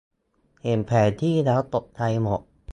[0.63, 2.41] เห็นแผนที่แล้วตกใจหมด